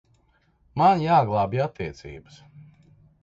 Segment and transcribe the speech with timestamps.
[0.81, 2.43] Man jāglābj attiecības.